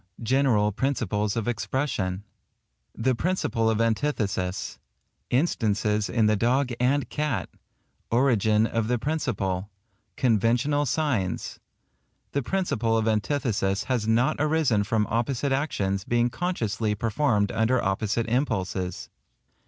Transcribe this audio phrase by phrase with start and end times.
[0.23, 2.23] GENERAL PRINCIPLES OF EXPRESSION—continued.
[3.05, 13.07] The Principle of Antithesis—Instances in the dog and cat—Origin of the principle—Conventional signs—The principle of
[13.07, 19.11] antithesis has not arisen from opposite actions being consciously performed under opposite impulses.